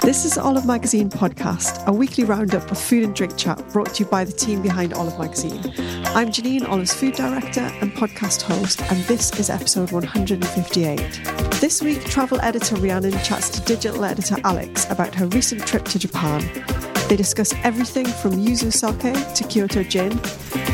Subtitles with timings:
[0.00, 4.04] This is Olive Magazine Podcast, a weekly roundup of food and drink chat brought to
[4.04, 5.60] you by the team behind Olive Magazine.
[6.14, 10.98] I'm Janine, Olive's food director and podcast host, and this is episode 158.
[11.60, 15.98] This week, travel editor Rhiannon chats to digital editor Alex about her recent trip to
[15.98, 16.42] Japan.
[17.08, 20.12] They discuss everything from yuzu sake to Kyoto gin,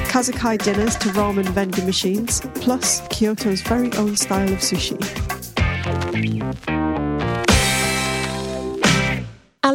[0.09, 4.99] kazakai dinners to ramen vending machines, plus Kyoto's very own style of sushi.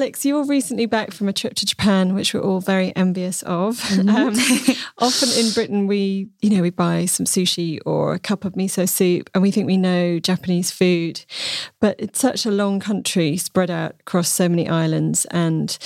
[0.04, 3.78] Alex, you're recently back from a trip to Japan, which we're all very envious of.
[3.78, 4.10] Mm-hmm.
[4.14, 4.36] Um,
[4.98, 8.88] often in Britain, we, you know, we buy some sushi or a cup of miso
[8.88, 11.24] soup, and we think we know Japanese food,
[11.80, 15.78] but it's such a long country spread out across so many islands, and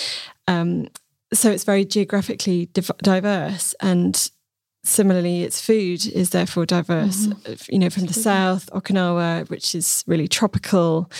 [0.47, 0.88] um,
[1.31, 3.75] so it's very geographically div- diverse.
[3.81, 4.31] And
[4.87, 7.27] similarly, its food is therefore diverse.
[7.27, 7.73] Mm-hmm.
[7.73, 11.11] You know, from the south, Okinawa, which is really tropical,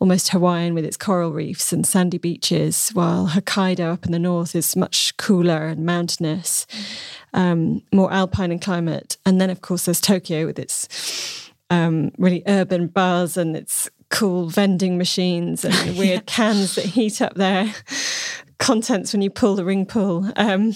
[0.00, 4.54] almost Hawaiian with its coral reefs and sandy beaches, while Hokkaido up in the north
[4.54, 7.40] is much cooler and mountainous, mm-hmm.
[7.40, 9.16] um, more alpine in climate.
[9.24, 14.46] And then, of course, there's Tokyo with its um, really urban buzz and its cool
[14.46, 16.20] vending machines and weird yeah.
[16.26, 17.72] cans that heat up their
[18.58, 20.30] contents when you pull the ring pull.
[20.36, 20.74] Um,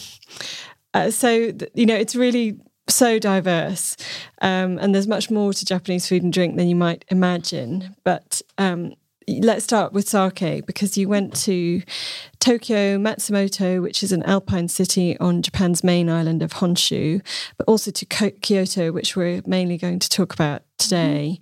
[0.96, 2.58] uh, so, you know, it's really
[2.88, 3.98] so diverse.
[4.40, 7.94] Um, and there's much more to Japanese food and drink than you might imagine.
[8.02, 8.94] But um,
[9.28, 11.82] let's start with sake because you went to
[12.40, 17.20] Tokyo, Matsumoto, which is an alpine city on Japan's main island of Honshu,
[17.58, 21.38] but also to Kyoto, which we're mainly going to talk about today.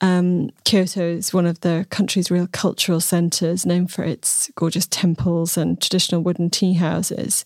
[0.00, 5.58] Um, Kyoto is one of the country's real cultural centres, known for its gorgeous temples
[5.58, 7.44] and traditional wooden tea houses.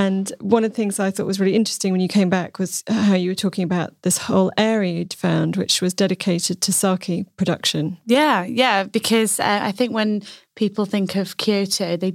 [0.00, 2.82] And one of the things I thought was really interesting when you came back was
[2.88, 7.26] how you were talking about this whole area you'd found, which was dedicated to sake
[7.36, 7.98] production.
[8.06, 10.22] Yeah, yeah, because uh, I think when
[10.56, 12.14] people think of Kyoto, they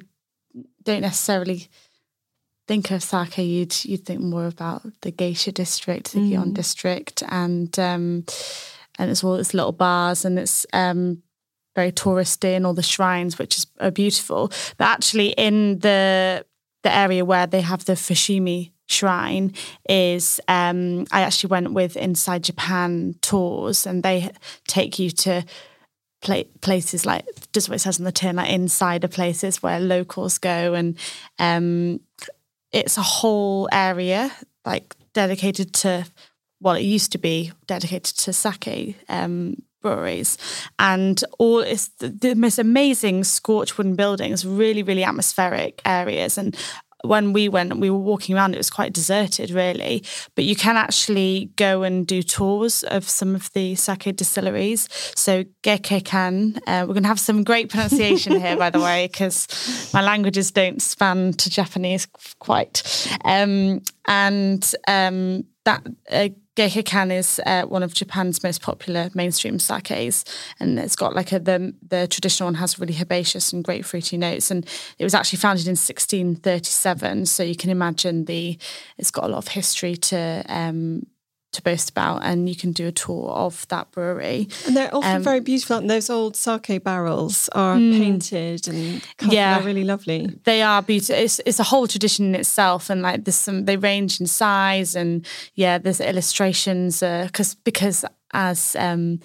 [0.82, 1.68] don't necessarily
[2.68, 3.38] think of sake.
[3.38, 6.32] You'd you'd think more about the geisha district, the mm.
[6.32, 8.26] Gion district, and um,
[8.98, 11.22] and it's all its little bars and it's um,
[11.76, 14.52] very touristy and all the shrines, which is are beautiful.
[14.78, 16.46] But actually, in the
[16.86, 19.52] the area where they have the Fushimi shrine
[19.90, 24.30] is um, I actually went with Inside Japan tours and they
[24.68, 25.44] take you to
[26.62, 30.74] places like just what it says on the tin like insider places where locals go
[30.76, 30.96] and
[31.40, 32.00] um,
[32.72, 34.32] it's a whole area
[34.64, 36.06] like dedicated to
[36.62, 40.38] well it used to be dedicated to sake um, breweries.
[40.80, 46.40] And all it's the, the, most amazing scorched wooden buildings really really atmospheric areas.
[46.40, 46.58] And
[47.04, 50.04] when we went we were walking around it was quite deserted really.
[50.36, 54.90] But you can actually go and do tours of some of the sake distilleries.
[55.16, 59.48] So gekkeikan uh, we're going to have some great pronunciation here by the way because
[59.94, 62.08] my languages don't span to japanese
[62.40, 62.82] quite.
[63.24, 70.24] Um, and um, that uh, Gekkeikan is uh, one of Japan's most popular mainstream sakes,
[70.60, 74.50] and it's got like a the the traditional one has really herbaceous and grapefruity notes,
[74.50, 74.66] and
[74.98, 77.26] it was actually founded in 1637.
[77.26, 78.58] So you can imagine the
[78.98, 81.06] it's got a lot of history to um,
[81.56, 84.48] to boast about, and you can do a tour of that brewery.
[84.66, 85.78] And they're often um, very beautiful.
[85.78, 90.30] And those old sake barrels are mm, painted and yeah, they're really lovely.
[90.44, 91.16] They are beautiful.
[91.16, 93.66] It's, it's a whole tradition in itself, and like there's some.
[93.66, 95.26] They range in size, and
[95.56, 99.20] yeah, there's illustrations because uh, because as um,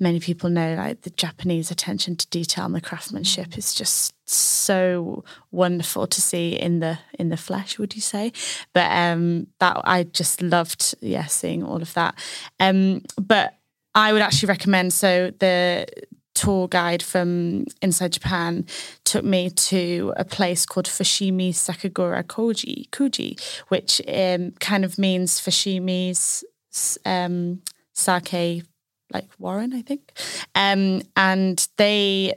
[0.00, 5.24] many people know, like the Japanese attention to detail and the craftsmanship is just so
[5.50, 7.78] wonderful to see in the in the flesh.
[7.78, 8.32] Would you say?
[8.72, 12.14] But um, that I just loved, yeah, seeing all of that.
[12.58, 13.54] Um, but
[13.94, 15.86] I would actually recommend so the
[16.34, 18.64] tour guide from inside Japan
[19.04, 23.38] took me to a place called Fushimi Sakagura Koji, Kuji,
[23.68, 26.44] which um, kind of means Fushimi's
[27.04, 27.60] um,
[27.92, 28.62] sake
[29.12, 30.12] like Warren, I think.
[30.54, 32.34] Um, and they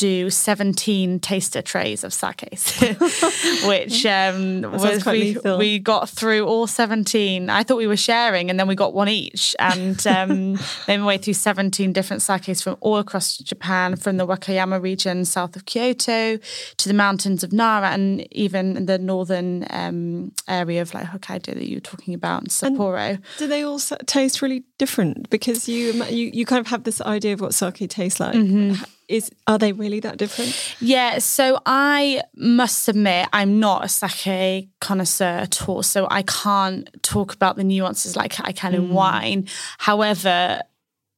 [0.00, 2.80] do 17 taster trays of sakes,
[3.66, 7.50] which um, was we, we got through all 17.
[7.50, 9.54] I thought we were sharing and then we got one each.
[9.58, 10.52] And um,
[10.88, 15.26] made my way through 17 different sakes from all across Japan, from the Wakayama region
[15.26, 16.38] south of Kyoto
[16.78, 21.68] to the mountains of Nara and even the northern um, area of like Hokkaido that
[21.68, 22.96] you were talking about, Sapporo.
[22.96, 25.28] And do they all taste really different?
[25.28, 28.34] Because you, you, you kind of have this idea of what sake tastes like.
[28.34, 30.76] Mm-hmm is are they really that different?
[30.80, 36.88] Yeah, so I must admit I'm not a sake connoisseur at all, so I can't
[37.02, 38.76] talk about the nuances like I can mm.
[38.76, 39.48] in wine.
[39.78, 40.62] However,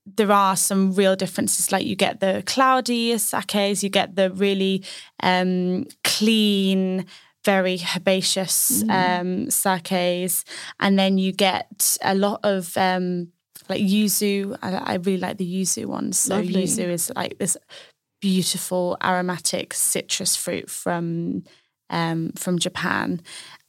[0.06, 1.71] there are some real differences.
[1.71, 4.85] Like you get the cloudy sakes, you get the really
[5.23, 7.06] um, clean,
[7.44, 8.91] very herbaceous mm.
[8.91, 10.44] um, sakes,
[10.81, 13.31] and then you get a lot of um,
[13.69, 14.56] like yuzu.
[14.62, 16.19] I, I, really like the yuzu ones.
[16.19, 16.64] So Lovely.
[16.64, 17.56] yuzu is like this
[18.20, 21.44] beautiful aromatic citrus fruit from
[21.91, 23.20] um, from Japan,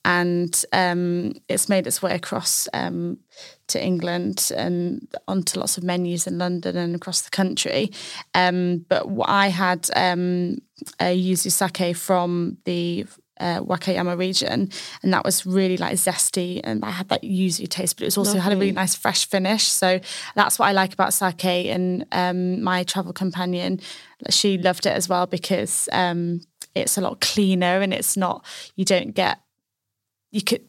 [0.05, 3.19] and um, it's made its way across um,
[3.67, 7.91] to England and onto lots of menus in London and across the country.
[8.33, 10.59] Um, but I had um,
[10.99, 13.05] a yuzu sake from the
[13.43, 14.69] uh, Wakayama region,
[15.03, 18.17] and that was really like zesty, and I had that yuzu taste, but it was
[18.17, 18.41] also Lovely.
[18.41, 19.65] had a really nice fresh finish.
[19.65, 19.99] So
[20.35, 21.43] that's what I like about sake.
[21.43, 23.81] And um, my travel companion,
[24.29, 26.41] she loved it as well because um,
[26.73, 28.45] it's a lot cleaner and it's not
[28.75, 29.39] you don't get
[30.31, 30.63] you could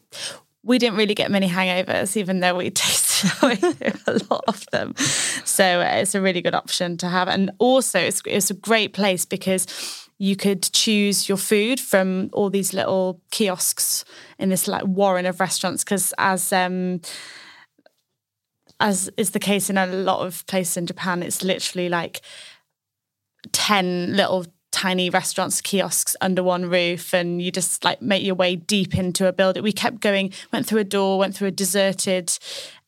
[0.63, 3.31] we didn't really get many hangovers, even though we tasted
[4.07, 4.95] a lot of them.
[4.97, 7.27] So uh, it's a really good option to have.
[7.27, 9.67] And also, it's, it's a great place because
[10.17, 14.05] you could choose your food from all these little kiosks
[14.39, 17.01] in this like warren of restaurants because as um
[18.79, 22.21] as is the case in a lot of places in Japan it's literally like
[23.51, 28.57] 10 little tiny restaurants kiosks under one roof and you just like make your way
[28.57, 29.63] deep into a building.
[29.63, 32.37] We kept going went through a door went through a deserted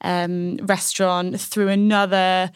[0.01, 2.51] um, restaurant through another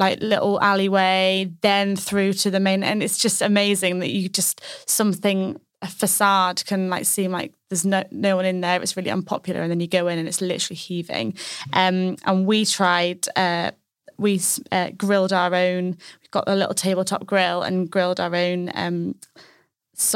[0.00, 2.82] like little alleyway, then through to the main.
[2.82, 7.84] And it's just amazing that you just something a facade can like seem like there's
[7.84, 8.82] no no one in there.
[8.82, 11.34] It's really unpopular, and then you go in and it's literally heaving.
[11.72, 13.28] Um, and we tried.
[13.36, 13.70] Uh,
[14.16, 15.96] we uh, grilled our own.
[16.20, 19.14] We've got a little tabletop grill and grilled our own um,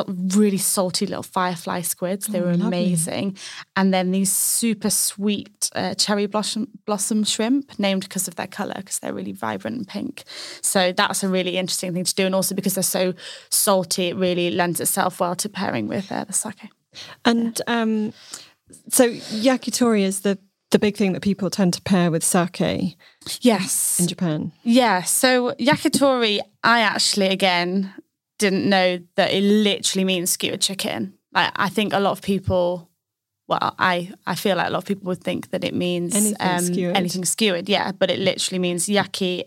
[0.08, 2.26] of really salty little firefly squids.
[2.26, 3.24] They oh, were amazing.
[3.24, 3.40] Lovely.
[3.76, 8.74] And then these super sweet uh, cherry blossom, blossom shrimp, named because of their colour,
[8.76, 10.24] because they're really vibrant and pink.
[10.62, 12.26] So that's a really interesting thing to do.
[12.26, 13.14] And also because they're so
[13.50, 16.70] salty, it really lends itself well to pairing with uh, the sake.
[17.24, 18.12] And um,
[18.88, 20.38] so yakitori is the
[20.70, 22.96] the big thing that people tend to pair with sake.
[23.40, 24.00] Yes.
[24.00, 24.50] In Japan.
[24.64, 25.02] Yeah.
[25.02, 27.92] So yakitori, I actually again
[28.44, 31.14] didn't know that it literally means skewered chicken.
[31.32, 32.90] Like I think a lot of people
[33.46, 36.36] well, I, I feel like a lot of people would think that it means anything,
[36.40, 36.96] um, skewered.
[36.96, 39.42] anything skewered, yeah, but it literally means yaki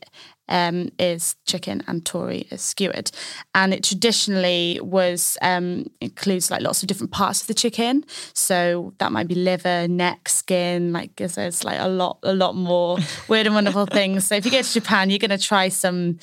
[0.50, 3.10] um, is chicken and tori is skewered,
[3.56, 8.04] and it traditionally was um, includes like lots of different parts of the chicken.
[8.34, 10.94] So that might be liver, neck, skin.
[10.94, 14.28] Like there's like a lot, a lot more weird and wonderful things.
[14.28, 16.20] So if you go to Japan, you're going to try some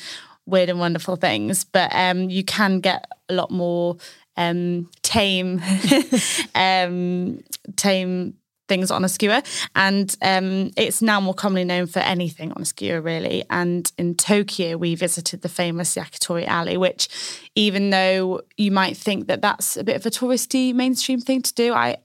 [0.47, 3.97] weird and wonderful things, but um, you can get a lot more
[4.37, 5.63] um, tame,
[6.55, 7.41] um,
[7.77, 8.35] tame
[8.69, 9.43] things on a skewer.
[9.75, 13.45] And um, it's now more commonly known for anything on a skewer, really.
[13.51, 17.09] And in Tokyo, we visited the famous Yakitori Alley, which,
[17.55, 21.55] even though you might think that that's a bit of a touristy mainstream thing to
[21.55, 21.99] do, I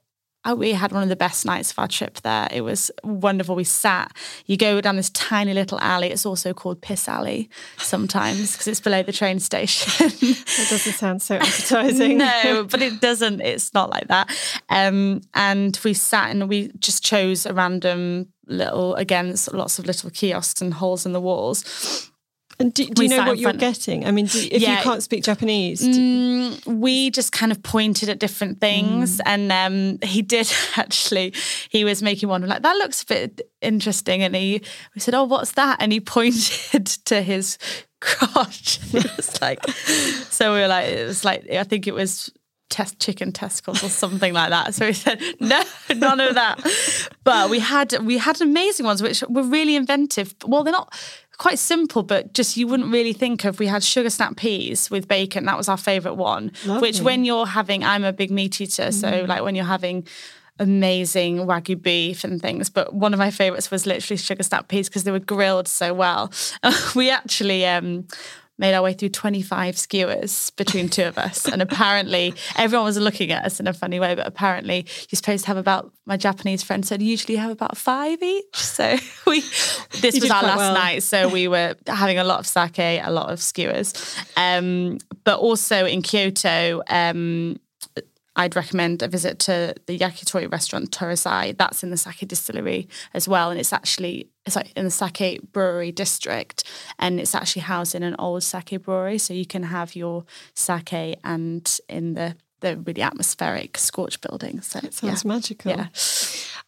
[0.56, 2.48] we had one of the best nights of our trip there.
[2.52, 3.56] It was wonderful.
[3.56, 4.16] We sat,
[4.46, 6.10] you go down this tiny little alley.
[6.10, 10.08] It's also called Piss Alley sometimes because it's below the train station.
[10.08, 12.18] that doesn't sound so appetizing.
[12.18, 13.42] no, but it doesn't.
[13.42, 14.30] It's not like that.
[14.70, 20.10] Um, and we sat and we just chose a random little, again, lots of little
[20.10, 22.09] kiosks and holes in the walls
[22.62, 24.06] and do, do you know what you're getting?
[24.06, 28.10] I mean, do, if yeah, you can't speak Japanese, mm, we just kind of pointed
[28.10, 29.22] at different things, mm.
[29.26, 31.34] and um, he did actually.
[31.70, 34.62] He was making one like that looks a bit interesting, and he
[34.94, 37.58] we said, "Oh, what's that?" And he pointed to his
[38.02, 38.80] crotch.
[38.94, 39.66] it was like,
[40.30, 42.30] so we were like, it was like I think it was
[42.70, 44.76] test chicken testicles or something like that.
[44.76, 45.64] So he said, no,
[45.96, 46.60] none of that.
[47.24, 50.36] But we had we had amazing ones which were really inventive.
[50.46, 50.94] Well, they're not
[51.40, 53.60] quite simple, but just you wouldn't really think of.
[53.60, 55.46] We had sugar snap peas with bacon.
[55.46, 56.52] That was our favourite one.
[56.66, 56.90] Lovely.
[56.90, 58.94] Which when you're having, I'm a big meat eater, mm.
[58.94, 60.06] so like when you're having
[60.60, 62.70] amazing wagyu beef and things.
[62.70, 65.94] But one of my favourites was literally sugar snap peas because they were grilled so
[65.94, 66.32] well.
[66.96, 68.06] we actually um,
[68.60, 71.48] made our way through 25 skewers between two of us.
[71.48, 75.46] And apparently, everyone was looking at us in a funny way, but apparently, you're supposed
[75.46, 78.56] to have about, my Japanese friend said, usually have about five each.
[78.56, 79.42] So we,
[80.02, 80.74] this you was our last well.
[80.74, 81.04] night.
[81.04, 83.94] So we were having a lot of sake, a lot of skewers.
[84.36, 87.60] Um, but also in Kyoto, um,
[88.40, 91.58] I'd recommend a visit to the yakitori restaurant Torisei.
[91.58, 95.42] That's in the sake distillery as well, and it's actually it's like in the sake
[95.52, 96.64] brewery district,
[96.98, 101.18] and it's actually housed in an old sake brewery, so you can have your sake
[101.22, 104.62] and in the the really atmospheric scorch building.
[104.62, 105.28] So it sounds yeah.
[105.28, 105.72] magical.
[105.72, 105.88] Yeah.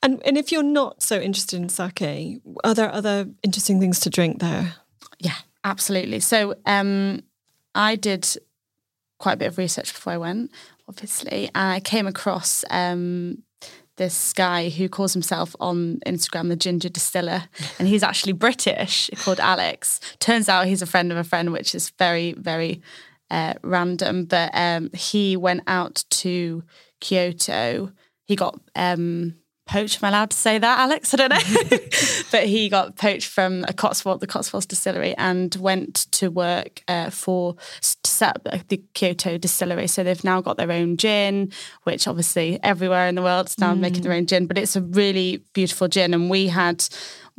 [0.04, 4.10] And and if you're not so interested in sake, are there other interesting things to
[4.10, 4.74] drink there?
[5.20, 6.20] Yeah, absolutely.
[6.20, 7.24] So um,
[7.74, 8.28] I did
[9.22, 10.52] quite a bit of research before I went
[10.92, 11.50] obviously.
[11.56, 13.44] I came across um,
[13.96, 17.44] this guy who calls himself on Instagram the Ginger Distiller,
[17.80, 20.02] and he's actually British, called Alex.
[20.20, 22.82] Turns out he's a friend of a friend, which is very, very
[23.30, 24.26] uh, random.
[24.26, 26.64] But um, he went out to
[27.00, 27.94] Kyoto.
[28.26, 30.04] He got um, poached.
[30.04, 31.14] Am I allowed to say that, Alex?
[31.14, 31.78] I don't know.
[32.32, 37.10] but he got poached from a Cotswold, the Cotswolds distillery, and went to work uh,
[37.10, 37.56] for
[38.22, 39.88] set up the Kyoto distillery.
[39.88, 41.52] So they've now got their own gin,
[41.84, 43.80] which obviously everywhere in the world is now mm.
[43.80, 44.46] making their own gin.
[44.46, 46.86] But it's a really beautiful gin, and we had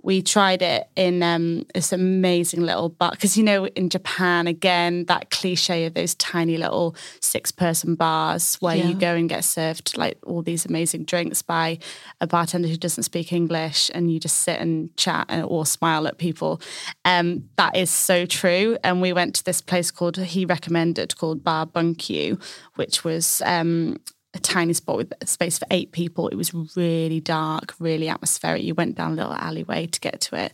[0.02, 5.04] we tried it in um, this amazing little bar because you know in Japan again
[5.06, 8.88] that cliche of those tiny little six person bars where yeah.
[8.88, 11.78] you go and get served like all these amazing drinks by
[12.20, 16.06] a bartender who doesn't speak English and you just sit and chat and, or smile
[16.06, 16.60] at people.
[17.04, 18.76] Um, that is so true.
[18.82, 22.42] And we went to this place called he recommended called Bar Bunkyu,
[22.74, 23.98] which was um,
[24.34, 26.28] a tiny spot with space for eight people.
[26.28, 28.62] It was really dark, really atmospheric.
[28.62, 30.52] You went down a little alleyway to get to it,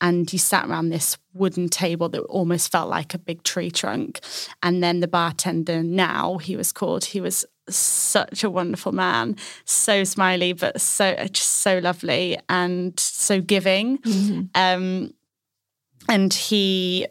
[0.00, 4.20] and you sat around this wooden table that almost felt like a big tree trunk.
[4.62, 10.02] And then the bartender, now he was called, he was such a wonderful man, so
[10.02, 13.98] smiley, but so just so lovely and so giving.
[13.98, 14.42] Mm-hmm.
[14.56, 15.14] Um,
[16.08, 17.06] and he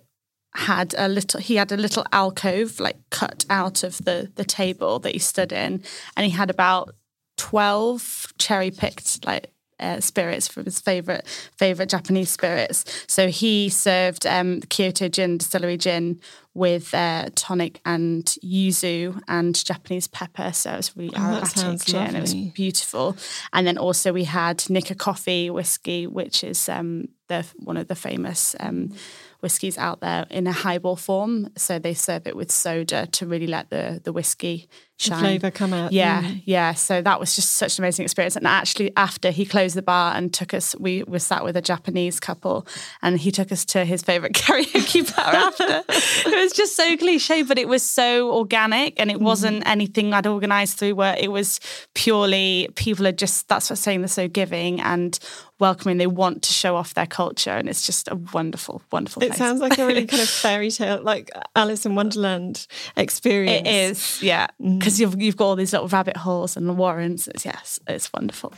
[0.59, 4.99] had a little he had a little alcove like cut out of the the table
[4.99, 5.81] that he stood in
[6.15, 6.93] and he had about
[7.37, 11.25] 12 cherry picked like uh, spirits from his favorite
[11.57, 12.83] favorite Japanese spirits.
[13.07, 16.19] So he served um, Kyoto Gin Distillery gin
[16.53, 20.51] with uh, tonic and yuzu and Japanese pepper.
[20.51, 22.03] So it was really oh, aromatic gin.
[22.03, 22.17] Lovely.
[22.17, 23.15] It was beautiful.
[23.53, 27.95] And then also we had Nikka Coffey whiskey, which is um, the one of the
[27.95, 28.55] famous.
[28.59, 28.91] Um,
[29.39, 31.49] whiskies out there in a highball form.
[31.55, 34.67] So they serve it with soda to really let the the whiskey
[34.99, 35.19] shine.
[35.19, 35.91] flavour come out.
[35.91, 36.41] Yeah, mm.
[36.45, 36.73] yeah.
[36.73, 38.35] So that was just such an amazing experience.
[38.35, 41.61] And actually, after he closed the bar and took us, we were sat with a
[41.61, 42.67] Japanese couple,
[43.01, 45.83] and he took us to his favourite karaoke bar after.
[45.89, 49.23] it was just so cliche, but it was so organic, and it mm.
[49.23, 51.17] wasn't anything I'd organised through work.
[51.19, 51.59] It was
[51.93, 55.17] purely people are just that's what I'm saying they're so giving and
[55.59, 55.97] welcoming.
[55.97, 59.23] They want to show off their culture, and it's just a wonderful, wonderful.
[59.23, 59.37] It place.
[59.37, 63.67] sounds like a really kind of fairy tale, like Alice in Wonderland experience.
[63.67, 64.47] It is, yeah.
[64.61, 67.27] Mm because you've, you've got all these little rabbit holes and the warrens.
[67.27, 68.53] It's, yes, it's wonderful.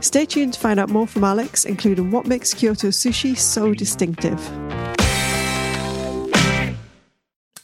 [0.00, 4.40] Stay tuned to find out more from Alex, including what makes Kyoto sushi so distinctive.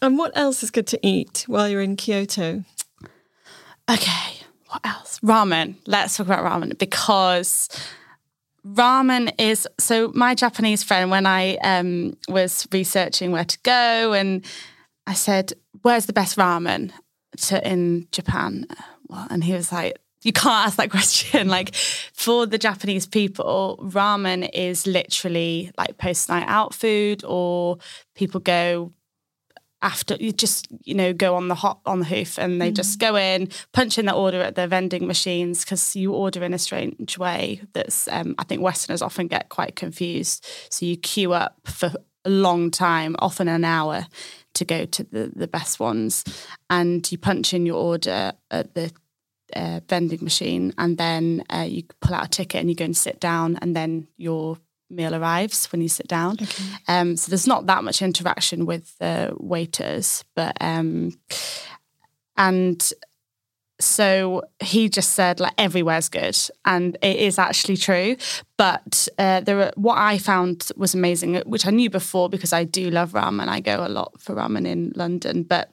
[0.02, 2.64] And what else is good to eat while you're in Kyoto?
[3.90, 5.18] Okay, what else?
[5.20, 5.76] Ramen.
[5.86, 7.70] Let's talk about ramen because
[8.66, 14.44] ramen is so my Japanese friend when I um, was researching where to go and
[15.06, 16.92] I said, "Where's the best ramen?"
[17.36, 18.66] To in Japan.
[19.10, 21.48] And he was like, you can't ask that question.
[21.48, 27.78] Like for the Japanese people, ramen is literally like post night out food, or
[28.14, 28.92] people go
[29.82, 32.74] after you just you know go on the hot on the hoof and they mm.
[32.74, 36.54] just go in punch in their order at the vending machines because you order in
[36.54, 41.34] a strange way that's um, i think westerners often get quite confused so you queue
[41.34, 41.92] up for
[42.24, 44.06] a long time often an hour
[44.56, 46.25] to go to the, the best ones
[46.68, 48.92] and you punch in your order at the
[49.54, 52.96] uh, vending machine and then uh, you pull out a ticket and you go and
[52.96, 54.58] sit down and then your
[54.90, 56.36] meal arrives when you sit down.
[56.40, 56.64] Okay.
[56.88, 61.12] Um, so there's not that much interaction with the waiters, but um,
[62.36, 62.92] and
[63.78, 68.16] so he just said like everywhere's good, and it is actually true.
[68.56, 72.64] But uh, there, were, what I found was amazing, which I knew before because I
[72.64, 73.49] do love ramen.
[73.49, 75.71] I go a lot for ramen in London, but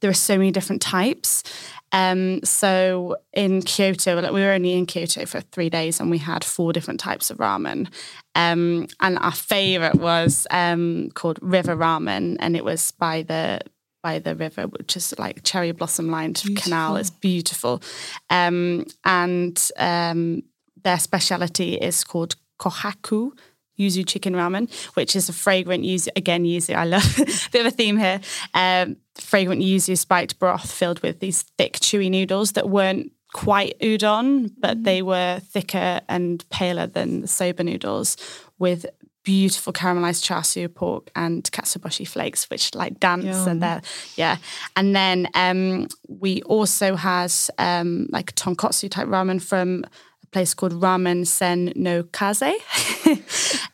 [0.00, 1.42] there are so many different types.
[1.90, 6.18] Um, so in Kyoto, like we were only in Kyoto for three days, and we
[6.18, 7.88] had four different types of ramen.
[8.34, 13.60] Um, and our favorite was um, called River Ramen, and it was by the
[14.04, 16.96] by the river, which is like cherry blossom lined canal.
[16.96, 17.82] It's beautiful,
[18.28, 20.42] um, and um,
[20.84, 23.32] their specialty is called kohaku,
[23.78, 26.08] yuzu chicken ramen, which is a fragrant yuzu.
[26.14, 26.74] Again, yuzu.
[26.76, 28.20] I love a bit of a theme here.
[28.52, 34.50] Um, fragrant yuzu spiked broth filled with these thick, chewy noodles that weren't quite udon,
[34.58, 34.84] but mm.
[34.84, 38.18] they were thicker and paler than the soba noodles
[38.58, 38.86] with
[39.24, 43.48] beautiful caramelized char siu pork and katsuobushi flakes, which like dance Yum.
[43.48, 43.82] and there,
[44.16, 44.36] yeah.
[44.76, 49.84] And then um, we also has um, like tonkotsu type ramen from
[50.22, 52.54] a place called Ramen Sen no Kaze.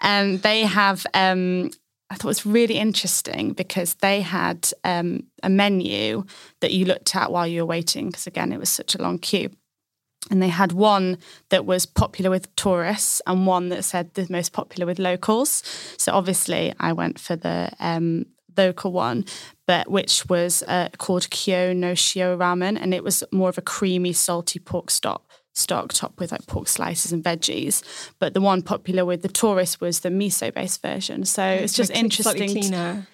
[0.01, 1.71] and um, they have, um,
[2.11, 6.25] I thought it was really interesting because they had um, a menu
[6.61, 9.19] that you looked at while you were waiting, because again, it was such a long
[9.19, 9.51] queue.
[10.31, 11.19] And they had one
[11.49, 15.63] that was popular with tourists and one that said the most popular with locals.
[15.99, 19.25] So obviously, I went for the um, local one,
[19.67, 23.63] but which was uh, called Kyo no Shio Ramen, and it was more of a
[23.63, 27.83] creamy, salty pork stock stock topped with like pork slices and veggies.
[28.19, 31.25] But the one popular with the tourists was the miso based version.
[31.25, 32.49] So it's, just like interesting.
[32.51, 33.07] cleaner.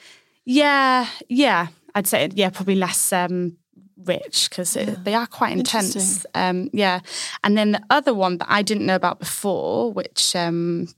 [0.44, 1.68] Yeah, yeah.
[1.94, 3.56] I'd say yeah, probably less um,
[4.04, 4.94] rich because yeah.
[5.02, 6.26] they are quite intense.
[6.34, 7.00] Um, yeah,
[7.42, 10.88] and then the other one that I didn't know about before, which um,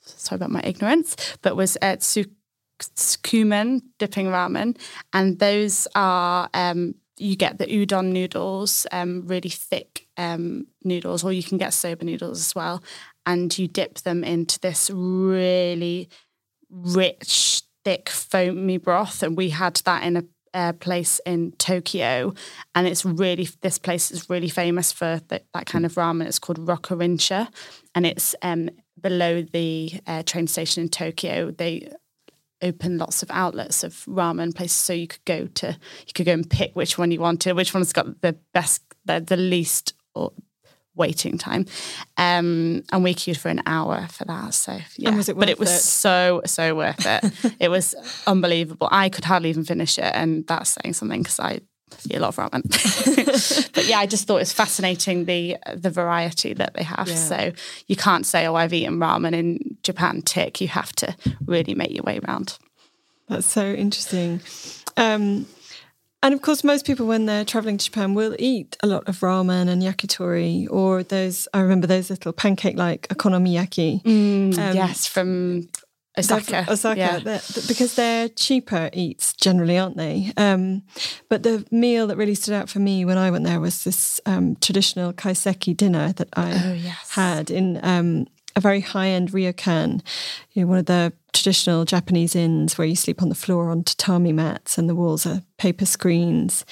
[0.00, 4.76] sorry about my ignorance, but was at Tsukemen dipping ramen,
[5.12, 11.32] and those are um, you get the udon noodles, um, really thick um, noodles, or
[11.32, 12.82] you can get soba noodles as well.
[13.26, 16.08] And you dip them into this really
[16.70, 19.22] rich, thick, foamy broth.
[19.22, 22.34] And we had that in a uh, place in Tokyo,
[22.74, 26.26] and it's really this place is really famous for th- that kind of ramen.
[26.26, 27.48] It's called Rokurinsha,
[27.94, 31.50] and it's um, below the uh, train station in Tokyo.
[31.50, 31.92] They
[32.60, 36.32] open lots of outlets of ramen places so you could go to you could go
[36.32, 39.94] and pick which one you wanted which one's got the best the, the least
[40.98, 41.64] waiting time
[42.16, 45.70] um, and we queued for an hour for that so yeah it but it was
[45.70, 45.80] it?
[45.80, 47.94] so so worth it it was
[48.26, 51.60] unbelievable i could hardly even finish it and that's saying something because i
[52.10, 53.72] eat a lot of ramen.
[53.74, 57.08] but yeah, I just thought it's fascinating the the variety that they have.
[57.08, 57.14] Yeah.
[57.14, 57.52] So
[57.86, 60.60] you can't say, "Oh, I've eaten ramen in Japan." Tick.
[60.60, 62.58] You have to really make your way around.
[63.28, 64.40] That's so interesting.
[64.96, 65.46] Um,
[66.22, 69.20] and of course, most people, when they're traveling to Japan, will eat a lot of
[69.20, 71.48] ramen and yakitori, or those.
[71.54, 74.02] I remember those little pancake-like okonomiyaki.
[74.02, 75.68] Mm, um, yes, from
[76.18, 76.66] Osaka.
[76.68, 77.18] Osaka, yeah.
[77.20, 80.32] they're, because they're cheaper eats generally, aren't they?
[80.36, 80.82] Um,
[81.28, 84.20] but the meal that really stood out for me when I went there was this
[84.26, 87.10] um, traditional kaiseki dinner that I oh, yes.
[87.10, 88.26] had in um,
[88.56, 90.02] a very high end ryokan,
[90.52, 93.84] you know, one of the traditional Japanese inns where you sleep on the floor on
[93.84, 96.64] tatami mats and the walls are paper screens.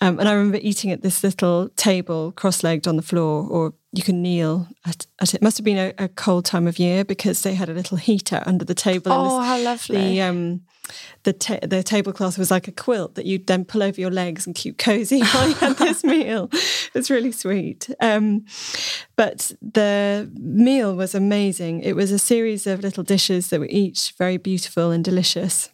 [0.00, 3.74] Um, and I remember eating at this little table, cross legged on the floor, or
[3.92, 5.42] you can kneel at, at, it.
[5.42, 8.42] Must have been a, a, cold time of year because they had a little heater
[8.44, 9.12] under the table.
[9.12, 9.96] Oh, how lovely!
[9.96, 10.62] The um,
[11.24, 14.46] the ta- the tablecloth was like a quilt that you'd then pull over your legs
[14.46, 16.50] and keep cozy while you had this meal.
[16.94, 17.90] It's really sweet.
[18.00, 18.46] Um,
[19.16, 21.80] but the meal was amazing.
[21.80, 25.70] It was a series of little dishes that were each very beautiful and delicious.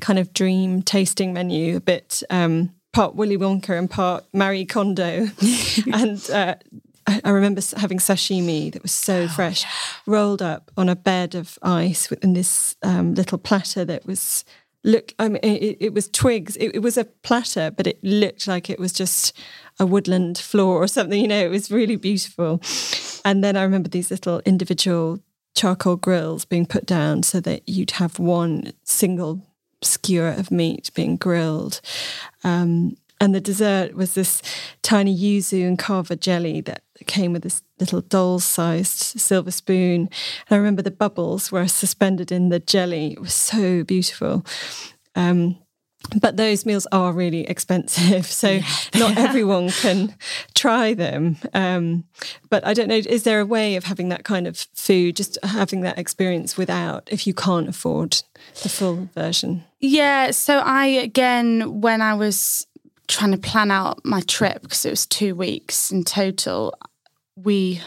[0.00, 5.28] Kind of dream tasting menu, a bit um, part Willy Wonka and part Marie Kondo,
[5.92, 6.54] and uh,
[7.24, 9.70] I remember having sashimi that was so oh, fresh, yeah.
[10.06, 14.44] rolled up on a bed of ice in this um, little platter that was
[14.84, 16.56] look I mean, it, it was twigs.
[16.56, 19.36] It, it was a platter, but it looked like it was just
[19.78, 21.20] a woodland floor or something.
[21.20, 22.60] You know, it was really beautiful.
[23.24, 25.20] And then I remember these little individual
[25.54, 29.46] charcoal grills being put down so that you'd have one single
[29.82, 31.80] skewer of meat being grilled.
[32.44, 34.40] Um, and the dessert was this
[34.82, 40.02] tiny yuzu and cava jelly that came with this little doll sized silver spoon.
[40.02, 40.10] And
[40.50, 43.12] I remember the bubbles were suspended in the jelly.
[43.12, 44.44] It was so beautiful.
[45.14, 45.58] Um,
[46.18, 48.66] but those meals are really expensive, so yeah.
[48.96, 50.14] not everyone can
[50.54, 51.36] try them.
[51.52, 52.04] Um,
[52.48, 55.38] but I don't know, is there a way of having that kind of food, just
[55.42, 58.22] having that experience without, if you can't afford
[58.62, 59.64] the full version?
[59.78, 62.66] Yeah, so I, again, when I was
[63.10, 66.74] trying to plan out my trip, because it was two weeks in total,
[67.36, 67.80] we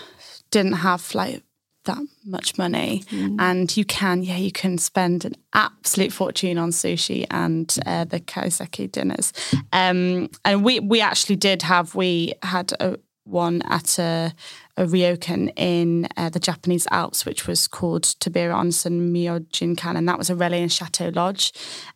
[0.52, 1.44] didn't have like
[1.86, 3.36] that much money mm.
[3.40, 8.22] and you can yeah you can spend an absolute fortune on sushi and uh, the
[8.22, 9.34] kaiseki dinners
[9.74, 14.34] um, and we we actually did have we had a one at a,
[14.78, 20.18] a ryokan in uh, the Japanese Alps, which was called Tobira Onsen Myojinkan, and that
[20.18, 21.54] was a Relais Chateau Lodge.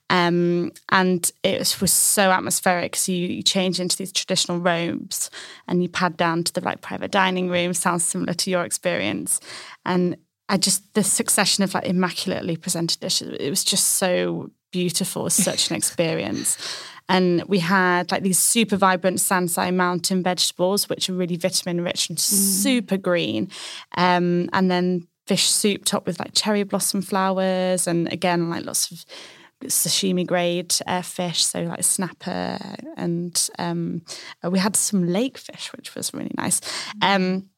[0.10, 2.96] Um, and it was, was so atmospheric.
[2.96, 5.30] So you, you, change into these traditional robes
[5.68, 7.74] and you pad down to the like private dining room.
[7.74, 9.42] Sounds similar to your experience.
[9.86, 10.16] And
[10.48, 13.36] I just the succession of like immaculately presented dishes.
[13.38, 15.30] It was just so beautiful.
[15.30, 16.58] Such an experience.
[17.10, 22.10] And we had like these super vibrant Sansai mountain vegetables, which are really vitamin rich
[22.10, 22.22] and mm.
[22.22, 23.50] super green.
[23.96, 27.88] Um, and then fish soup topped with like cherry blossom flowers.
[27.88, 29.06] And again, like lots of
[29.65, 32.58] sashimi grade uh, fish, so like snapper.
[32.96, 34.02] And um,
[34.43, 36.62] we had some lake fish, which was really nice.
[37.02, 37.50] Um,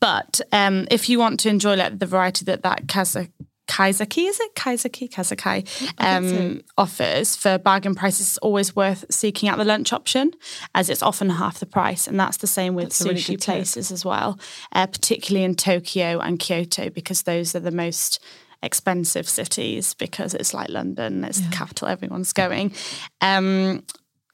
[0.00, 3.30] but um, if you want to enjoy like the variety that that Kazakh
[3.68, 5.10] Kaiseki, is it Kaiseki?
[5.10, 6.62] Kazakai um, so.
[6.76, 8.20] offers for bargain prices.
[8.20, 10.32] It's always worth seeking out the lunch option
[10.74, 12.06] as it's often half the price.
[12.06, 13.94] And that's the same with that's sushi really places tip.
[13.94, 14.38] as well,
[14.72, 18.20] uh, particularly in Tokyo and Kyoto, because those are the most
[18.62, 21.48] expensive cities because it's like London, it's yeah.
[21.48, 22.72] the capital, everyone's going.
[23.20, 23.84] Um,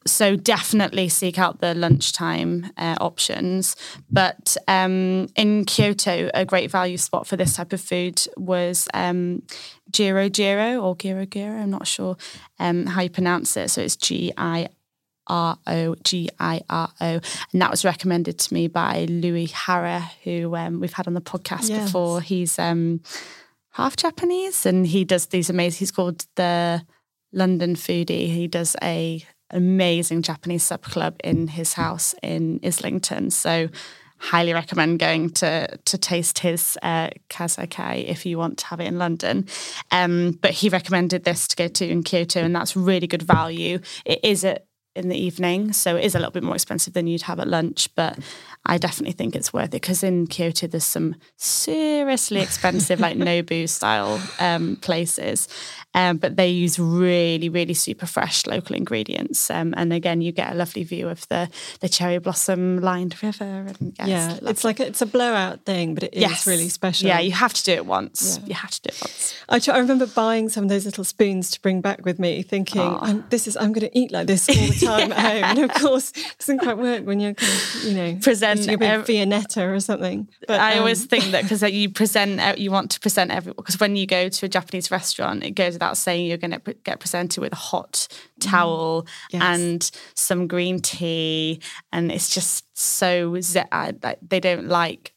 [0.09, 3.77] so definitely seek out the lunchtime uh, options.
[4.11, 9.43] But um, in Kyoto, a great value spot for this type of food was um,
[9.93, 11.57] Giro Giro or Giro Giro.
[11.59, 12.17] I'm not sure
[12.59, 13.71] um, how you pronounce it.
[13.71, 14.69] So it's G I
[15.27, 17.21] R O G I R O.
[17.53, 21.21] And that was recommended to me by Luiz Hara, who um, we've had on the
[21.21, 21.85] podcast yes.
[21.85, 22.21] before.
[22.21, 23.01] He's um,
[23.73, 26.83] half Japanese and he does these amazing, he's called the
[27.33, 28.33] London Foodie.
[28.33, 33.31] He does a amazing Japanese sub club in his house in Islington.
[33.31, 33.69] So
[34.19, 38.87] highly recommend going to to taste his uh, kazakai if you want to have it
[38.87, 39.47] in London.
[39.91, 43.79] Um, but he recommended this to go to in Kyoto, and that's really good value.
[44.05, 47.07] It is at in the evening, so it is a little bit more expensive than
[47.07, 48.19] you'd have at lunch, but
[48.67, 53.69] I definitely think it's worth it because in Kyoto there's some seriously expensive like Nobu
[53.69, 55.49] style um, places,
[55.95, 59.51] um, but they use really, really super fresh local ingredients.
[59.51, 61.49] Um, and again, you get a lovely view of the
[61.81, 63.45] the cherry blossom lined river.
[63.45, 66.47] And yes, yeah, it's, it's like a, it's a blowout thing, but it is yes.
[66.47, 67.09] really special.
[67.09, 68.39] Yeah, you have to do it once.
[68.39, 68.47] Yeah.
[68.49, 69.35] You have to do it once.
[69.49, 72.43] I, t- I remember buying some of those little spoons to bring back with me,
[72.43, 73.25] thinking.
[73.31, 75.75] "This is I'm going to eat like this all the time at home." And of
[75.75, 79.75] course, it doesn't quite work when you're kind of you know present a bit Viennetta
[79.75, 80.29] or something.
[80.47, 83.81] But, I um, always think that because you present, you want to present everyone because
[83.81, 87.01] when you go to a Japanese restaurant, it goes without saying you're going to get
[87.01, 88.09] presented with a hot
[88.41, 89.09] towel mm.
[89.33, 89.43] yes.
[89.43, 91.61] and some green tea,
[91.93, 93.37] and it's just so.
[93.39, 95.15] They don't like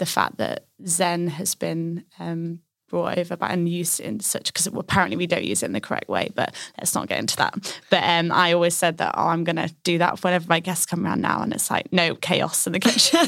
[0.00, 4.66] the fact that Zen has been um, brought over by and used in such because
[4.66, 7.54] apparently we don't use it in the correct way but let's not get into that
[7.90, 10.86] but um, i always said that oh i'm going to do that whenever my guests
[10.86, 13.18] come around now and it's like no chaos in the kitchen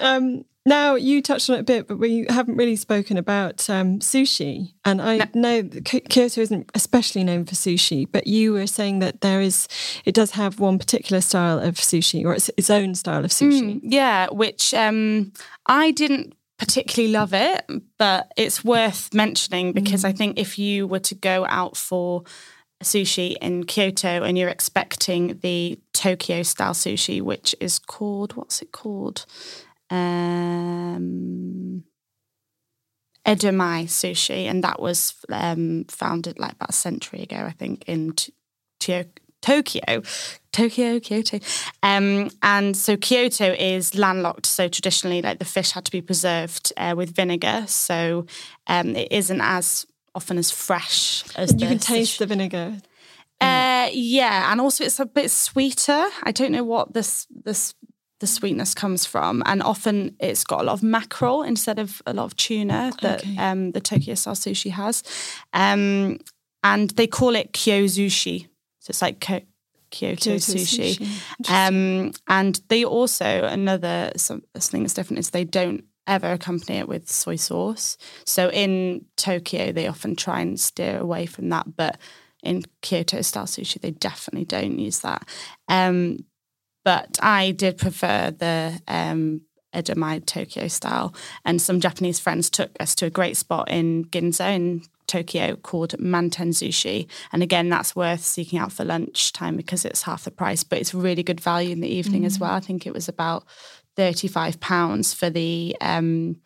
[0.02, 3.98] um, now you touched on it a bit, but we haven't really spoken about um,
[3.98, 4.72] sushi.
[4.84, 5.62] And I no.
[5.62, 9.66] know Kyoto isn't especially known for sushi, but you were saying that there is,
[10.04, 13.74] it does have one particular style of sushi, or its, its own style of sushi.
[13.74, 15.32] Mm, yeah, which um,
[15.66, 17.64] I didn't particularly love it,
[17.98, 20.08] but it's worth mentioning because mm.
[20.08, 22.22] I think if you were to go out for
[22.82, 28.72] sushi in Kyoto and you're expecting the Tokyo style sushi, which is called, what's it
[28.72, 29.26] called?
[29.92, 31.84] um,
[33.26, 38.14] Edomae Sushi, and that was um, founded like about a century ago, I think, in
[38.14, 38.32] t-
[39.42, 40.02] Tokyo.
[40.52, 41.38] Tokyo, Kyoto.
[41.82, 44.46] Um, and so Kyoto is landlocked.
[44.46, 47.64] So traditionally, like the fish had to be preserved uh, with vinegar.
[47.66, 48.26] So
[48.66, 52.78] um, it isn't as often as fresh as you can taste the vinegar.
[53.40, 56.06] Uh, yeah, and also it's a bit sweeter.
[56.22, 57.74] I don't know what this this
[58.20, 62.12] the sweetness comes from, and often it's got a lot of mackerel instead of a
[62.12, 63.36] lot of tuna that Okay.
[63.36, 65.02] um, the Tokyo style sushi has,
[65.52, 66.20] um,
[66.62, 68.46] and they call it kyo sushi.
[68.82, 69.46] So it's like Kyoto,
[69.90, 70.98] Kyoto sushi.
[70.98, 71.48] sushi.
[71.48, 76.88] Um, and they also another some, thing that's different is they don't ever accompany it
[76.88, 77.96] with soy sauce.
[78.26, 81.96] So in Tokyo, they often try and steer away from that, but
[82.42, 85.28] in Kyoto style sushi, they definitely don't use that.
[85.68, 86.24] Um,
[86.84, 89.42] but I did prefer the um,
[89.72, 91.14] Edomae Tokyo style,
[91.44, 95.92] and some Japanese friends took us to a great spot in Ginza in Tokyo called
[95.98, 97.06] Manten Sushi.
[97.32, 100.94] And again, that's worth seeking out for lunchtime because it's half the price, but it's
[100.94, 102.52] really good value in the evening as well.
[102.52, 103.44] I think it was about
[103.98, 106.36] £35 for the um,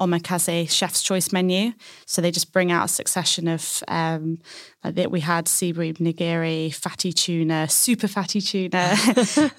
[0.00, 1.72] omakase chef's choice menu.
[2.06, 4.38] So they just bring out a succession of, um,
[4.82, 8.94] like that we had seaweed nigiri, fatty tuna, super fatty tuna,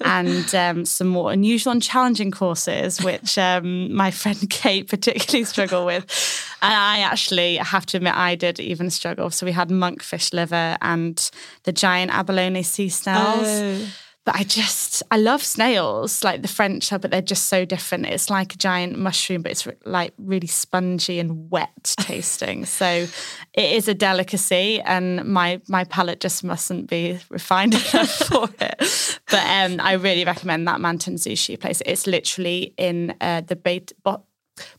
[0.00, 5.86] and um, some more unusual and challenging courses, which um, my friend Kate particularly struggled
[5.86, 6.49] with.
[6.62, 9.30] And I actually have to admit, I did even struggle.
[9.30, 11.30] So we had monkfish liver and
[11.64, 13.46] the giant abalone sea snails.
[13.46, 13.86] Oh.
[14.26, 18.04] But I just, I love snails, like the French are, but they're just so different.
[18.04, 22.66] It's like a giant mushroom, but it's re- like really spongy and wet tasting.
[22.66, 23.06] so
[23.54, 29.18] it is a delicacy, and my my palate just mustn't be refined enough for it.
[29.30, 31.80] But um, I really recommend that Manten Sushi place.
[31.86, 33.92] It's literally in uh, the bait.
[34.04, 34.22] Bo-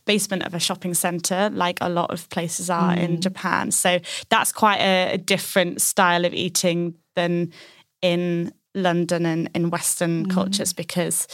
[0.04, 3.20] basement of a shopping center like a lot of places are in mm.
[3.20, 7.52] Japan so that's quite a, a different style of eating than
[8.00, 10.30] in London and in Western mm.
[10.30, 11.26] cultures because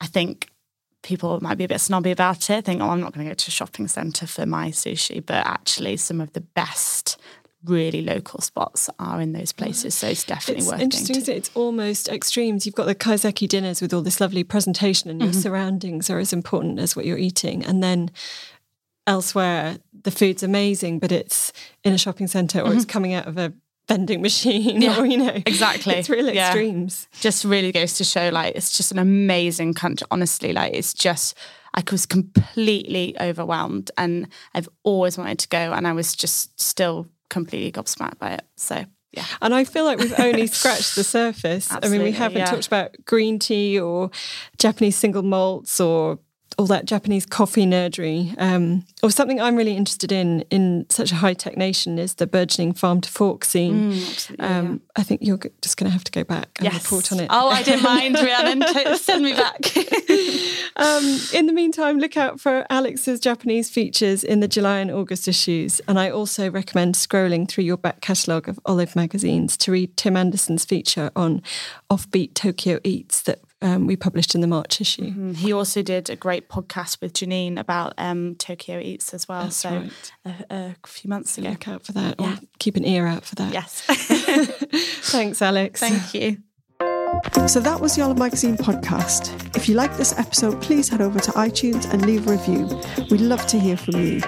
[0.00, 0.48] I think
[1.02, 3.34] people might be a bit snobby about it, think, oh, I'm not going to go
[3.34, 5.24] to a shopping centre for my sushi.
[5.24, 7.16] But actually, some of the best,
[7.66, 9.94] really local spots are in those places.
[9.94, 11.28] So it's definitely It's worth interesting, it?
[11.28, 12.66] It's almost extremes.
[12.66, 15.40] You've got the kaiseki dinners with all this lovely presentation, and your Mm-hmm.
[15.40, 17.64] surroundings are as important as what you're eating.
[17.64, 18.10] And then
[19.06, 21.52] elsewhere, the food's amazing, but it's
[21.84, 23.52] in a shopping centre or it's coming out of a
[23.88, 24.82] vending machine, Mm-hmm.
[24.82, 25.94] Yeah, or you know, exactly.
[25.94, 26.48] It's real Yeah.
[26.48, 27.06] extremes.
[27.20, 31.36] just really goes to show like it's just an amazing country honestly like it's just
[31.74, 37.06] i was completely overwhelmed and i've always wanted to go and i was just still
[37.28, 41.68] completely gobsmacked by it so yeah And I feel like we've only scratched the surface.
[41.70, 42.46] I mean, we haven't yeah.
[42.46, 44.10] talked about green tea or
[44.58, 46.18] Japanese single malts or
[46.58, 48.34] all that Japanese coffee nerdery.
[48.40, 52.26] Um, or something I'm really interested in in such a high tech nation is the
[52.26, 54.00] burgeoning farm to fork scene.
[54.38, 57.20] um, I think you're just going to have to go back and yes report on
[57.20, 57.28] it.
[57.30, 59.60] oh i didn't mind rhiannon send me back
[60.78, 65.26] Um, in the meantime, look out for Alex's Japanese features in the July and August
[65.26, 65.80] issues.
[65.88, 70.18] And I also recommend scrolling through your back catalogue of Olive magazines to read Tim
[70.18, 71.42] Anderson's feature on
[71.90, 75.32] Offbeat Tokyo Eats that um, we published in the March issue.
[75.32, 79.56] he also did a great podcast with janine about um, tokyo eats as well That's
[79.56, 80.12] so right.
[80.50, 82.34] a, a few months ago Look out for that, Yeah.
[82.34, 83.52] or keep an ear out for that.
[83.52, 83.82] yes
[85.10, 85.80] Thanks, Alex.
[85.80, 86.38] thank you
[87.48, 89.56] So that was the Olive Magazine podcast.
[89.56, 92.66] If you liked this episode, please head over to iTunes and leave a review.
[93.10, 94.20] We'd love to hear from you.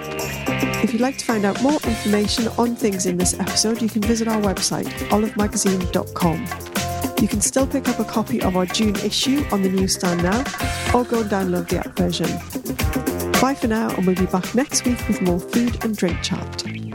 [0.82, 4.00] If you'd like to find out more information on things in this episode, you can
[4.02, 6.87] visit our website, olivemagazine.com.
[7.20, 10.38] You can still pick up a copy of our June issue on the newsstand now,
[10.94, 12.28] or go and download the app version.
[13.40, 16.87] Bye for now, and we'll be back next week with more food and drink chat.